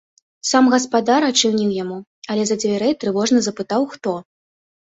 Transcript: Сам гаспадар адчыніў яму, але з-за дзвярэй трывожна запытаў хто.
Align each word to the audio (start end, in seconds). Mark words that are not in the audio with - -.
Сам 0.51 0.69
гаспадар 0.73 1.27
адчыніў 1.27 1.75
яму, 1.83 1.99
але 2.31 2.41
з-за 2.47 2.57
дзвярэй 2.65 2.99
трывожна 3.05 3.47
запытаў 3.49 3.81
хто. 3.93 4.19